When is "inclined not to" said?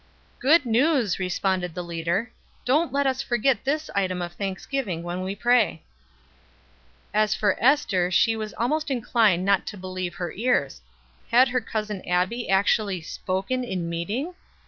8.89-9.77